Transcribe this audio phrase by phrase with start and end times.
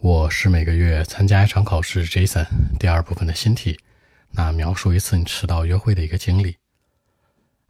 [0.00, 2.47] 我是每个月参加一场考试，Jason。
[2.79, 3.79] 第二部分的新题，
[4.31, 6.57] 那描述一次你迟到约会的一个经历。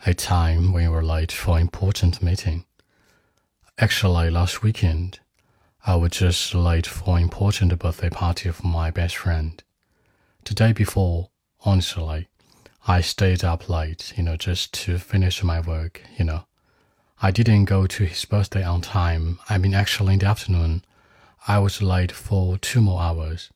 [0.06, 2.64] A time when you were late for important meeting.
[3.78, 5.16] Actually, last weekend,
[5.80, 9.54] I was just late for important birthday party of my best friend.
[10.46, 11.30] The day before,
[11.64, 12.28] honestly,
[12.86, 16.46] I stayed up late, you know, just to finish my work, you know.
[17.22, 19.38] I didn't go to his birthday on time.
[19.50, 20.84] I mean, actually, in the afternoon.
[21.48, 23.50] I was late for two more hours.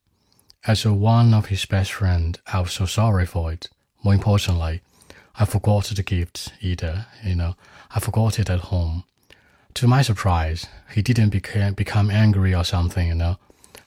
[0.66, 3.70] As one of his best friends, I was so sorry for it.
[4.04, 4.82] More importantly,
[5.38, 7.56] I forgot the gift either, you know,
[7.94, 9.04] I forgot it at home.
[9.76, 13.38] To my surprise, he didn't became, become angry or something, you know.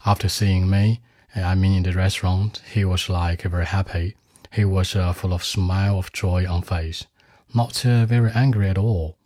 [0.06, 1.00] After seeing me,
[1.34, 4.14] I mean in the restaurant, he was like very happy.
[4.52, 7.06] He was uh, full of smile of joy on face,
[7.52, 9.16] not uh, very angry at all.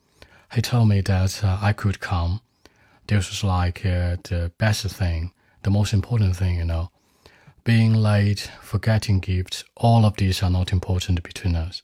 [0.54, 2.40] He told me that uh, I could come
[3.06, 6.90] this was like uh, the best thing, the most important thing, you know.
[7.64, 11.82] Being late, forgetting gifts, all of these are not important between us.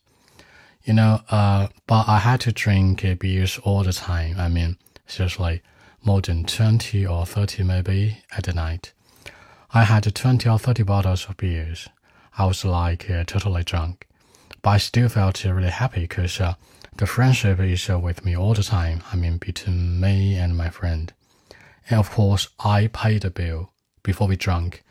[0.85, 4.37] You know, uh, but I had to drink uh, beers all the time.
[4.39, 5.63] I mean, seriously,
[6.03, 8.93] more than 20 or 30 maybe at the night.
[9.73, 11.89] I had 20 or 30 bottles of beers.
[12.39, 14.07] I was like uh, totally drunk.
[14.63, 16.55] But I still felt really happy because uh,
[16.97, 19.03] the friendship is uh, with me all the time.
[19.13, 21.13] I mean, between me and my friend.
[21.89, 23.73] And of course, I paid the bill
[24.03, 24.83] before we drank.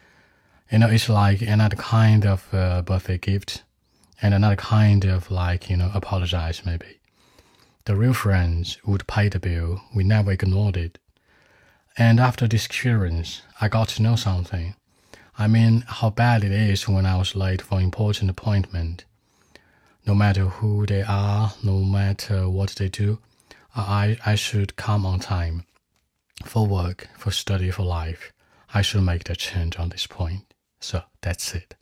[0.71, 3.63] You know, it's like another kind of uh, birthday gift
[4.21, 6.99] and another kind of like, you know, apologize maybe.
[7.85, 9.81] The real friends would pay the bill.
[9.95, 10.97] We never ignored it.
[11.97, 14.75] And after this experience, I got to know something.
[15.37, 19.05] I mean, how bad it is when I was late for important appointment
[20.07, 23.19] no matter who they are, no matter what they do,
[23.75, 25.65] I, I should come on time.
[26.47, 28.31] For work, for study, for life,
[28.69, 30.43] I should make the change on this point.
[30.79, 31.75] So that's it.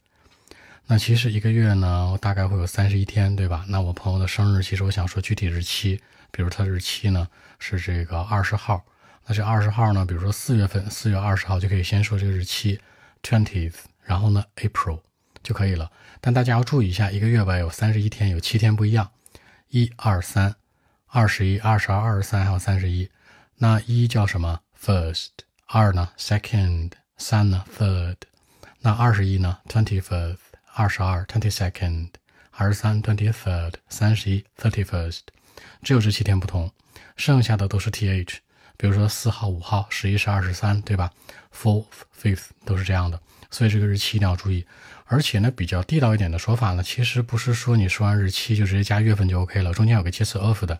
[0.87, 3.63] 那其实一个月呢，大概会有三十一天，对吧？
[3.69, 5.99] 那我朋友的生日，其实我想说具体日期，
[6.31, 7.27] 比如他的日期呢
[7.59, 8.83] 是这个二十号。
[9.27, 12.79] 那这二十号呢，比如说四月份，四月二十号就可以先说这个日期
[13.21, 14.99] ，twentieth，然后呢，April。
[15.43, 15.91] 就可以了。
[16.19, 19.11] 但大家要注意一下，一个月吧有三十一天，有七天不一样，
[19.69, 20.55] 一、二、三、
[21.05, 23.07] 二十一、二十二、二十三，还有三十一。
[23.57, 25.29] 那一叫什么？First。
[25.67, 26.91] 二呢？Second。
[27.17, 28.17] 三呢？Third。
[28.81, 30.37] 那二十一呢？Twenty first。
[30.73, 32.09] 二十二？Twenty second。
[32.51, 33.73] 二十三？Twenty third。
[33.87, 35.21] 三十一？Thirty first。
[35.81, 36.69] 只有这七天不同，
[37.15, 38.37] 剩下的都是 th。
[38.77, 41.09] 比如说四号、五号、十一、十二、十三，对吧
[41.53, 41.85] ？Fourth、
[42.21, 43.17] Fifth 都是这样的。
[43.49, 44.65] 所以这个日期一定要注意。
[45.05, 50.77] 而且呢，比较地道一点的说法呢，其实不是说你说完日期就直接加月份就 OK 了，中间有个介词 of 的。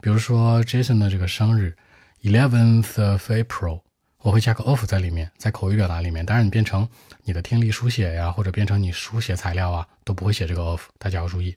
[0.00, 1.76] 比如说 Jason 的这个生日
[2.22, 3.80] ，eleventh of April，
[4.18, 6.24] 我会加个 of 在里面，在口语表达里面。
[6.24, 6.88] 当然，你变成
[7.24, 11.56] 你的听力书写呀，或者变成你书写材料啊，都不会写这个 of，大家要注意。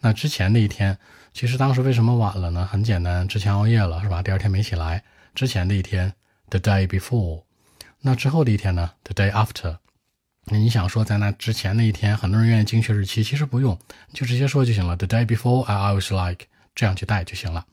[0.00, 0.96] 那之前的一天，
[1.34, 2.66] 其实当时为什么晚了呢？
[2.66, 4.22] 很简单，之前熬夜了，是吧？
[4.22, 5.02] 第二天没起来。
[5.34, 6.14] 之前的一天
[6.48, 7.42] ，the day before。
[8.00, 9.78] 那之后的一天呢，the day after。
[10.46, 13.78] 那你想说在那之前那一天，很多人愿意精确日期，其实不用，
[14.12, 14.96] 就直接说就行了。
[14.96, 17.66] The day before I was like 这样去带就行了。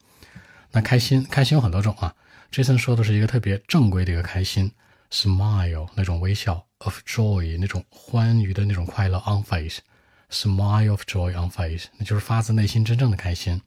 [0.72, 2.14] 那开心，开心有很多种啊。
[2.52, 4.70] Jason 说的是一个特别正规的一个开心
[5.10, 13.60] ，smile 那种微笑，of joy 那种欢愉的那种快乐，on face，smile of joy on face，那就是发自内心真正的开心。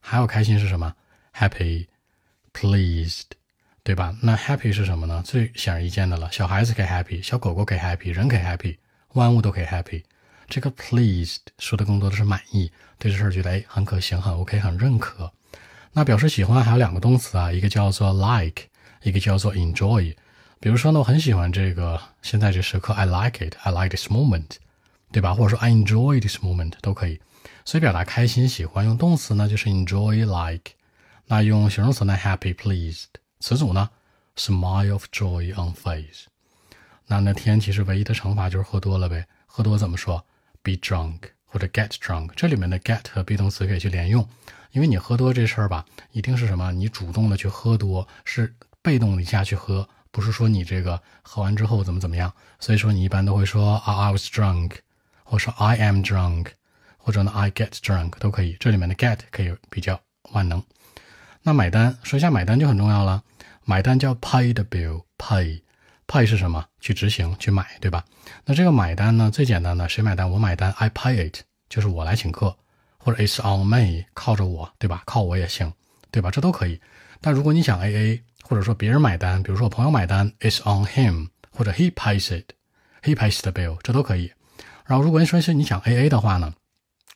[0.00, 0.94] 还有开心是什么
[1.34, 3.24] ？happy，pleased。
[3.82, 4.14] 对吧？
[4.20, 5.22] 那 happy 是什么呢？
[5.24, 8.76] 最显而易见的了，小孩子可以 happy，小狗狗可以 happy，人可以 happy，
[9.14, 10.04] 万物都可以 happy。
[10.48, 15.32] 这个 pleased 说的更多的是满意，对这事儿觉得哎很可行，很 OK，很认可。
[15.92, 18.64] 那表示喜欢还有两个动词啊，一个叫做 like，
[19.02, 20.14] 一个叫做 enjoy。
[20.60, 24.56] 比如说呢，我很喜欢这个现在这时刻，I like it，I like this moment，
[25.10, 25.34] 对吧？
[25.34, 27.20] 或者说 I enjoy this moment 都可以。
[27.64, 30.72] 所以表达开心、喜欢用动词呢就是 enjoy，like。
[31.26, 33.06] 那用形容词呢 happy，pleased。
[33.40, 33.88] 词组呢
[34.36, 36.26] ，smile of joy on face。
[37.06, 39.26] 那那天其实唯一的惩罚就是喝多了呗。
[39.46, 40.24] 喝多怎么说
[40.62, 42.30] ？be drunk 或者 get drunk。
[42.36, 44.26] 这里面的 get 和 be 动词可以去连用，
[44.72, 46.72] 因为你喝多这事儿吧，一定是什么？
[46.72, 52.32] 你主动的去喝多，是被动的下去喝，不是说你这个喝完之后怎么怎么样。
[52.60, 54.76] 所以说你一般都会说 I was drunk，
[55.24, 56.46] 或者说 I am drunk，
[56.96, 58.56] 或者呢 I get drunk 都可以。
[58.60, 60.00] 这里面的 get 可以比较
[60.32, 60.62] 万能。
[61.42, 63.22] 那买单，说一下买单就很重要了。
[63.64, 65.60] 买单叫 pay the bill，pay
[66.10, 66.66] Pay 是什么？
[66.80, 68.04] 去执行，去买，对吧？
[68.44, 69.30] 那这个买单呢？
[69.30, 70.28] 最简单的，谁买单？
[70.28, 72.56] 我买单，I pay it，就是我来请客，
[72.98, 75.04] 或者 It's on me，靠着我，对吧？
[75.06, 75.72] 靠我也行，
[76.10, 76.32] 对吧？
[76.32, 76.80] 这都可以。
[77.20, 84.32] 但如果你想 AA，或者说别人买单，比如说我朋友买单，It's on him，或者 he pays it，he pays the bill，这都可以。
[84.86, 86.52] 然后如果你说是你想 A A 的话呢，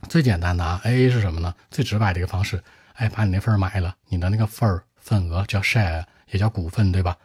[0.08, 1.52] 最简单的啊，A A 是什么呢？
[1.68, 2.62] 最直白的一个方式，
[2.92, 7.16] 哎，把你那份买了，你的那个份儿份额叫 share，也叫股份，对吧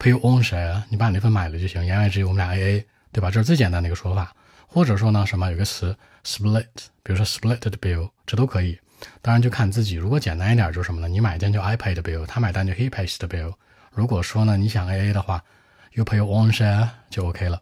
[0.00, 3.30] ？Pay your own share，你把你那份买了就行，言外之意我们俩 A A，对吧？
[3.30, 4.34] 这是最简单的一个说法。
[4.66, 6.64] 或者说呢，什么有个词 split，
[7.02, 8.78] 比如说 split the bill，这都可以。
[9.20, 9.96] 当然就看自己。
[9.96, 11.08] 如果简单一点，就是什么呢？
[11.08, 13.54] 你买单就 I pay the bill，他买单就 he pays the bill。
[13.92, 15.44] 如果说呢，你想 A A 的话
[15.92, 17.60] ，you pay your own share 就 OK 了。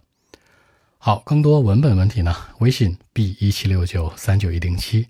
[0.99, 5.09] 好，更多文本问题呢，微信 b 一七六九三九一零七。